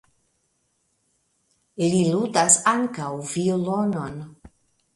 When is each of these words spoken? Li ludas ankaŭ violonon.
Li 1.93 2.01
ludas 2.15 2.59
ankaŭ 2.73 3.13
violonon. 3.35 4.21